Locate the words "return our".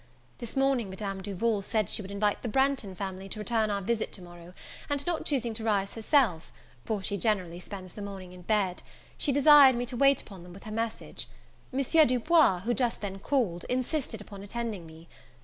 3.37-3.83